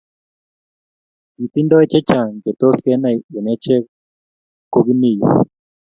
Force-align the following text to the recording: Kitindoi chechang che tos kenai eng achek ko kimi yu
Kitindoi 1.33 1.89
chechang 1.91 2.31
che 2.43 2.51
tos 2.59 2.77
kenai 2.83 3.17
eng 3.37 3.49
achek 3.53 3.83
ko 4.71 4.79
kimi 4.85 5.09
yu 5.19 5.27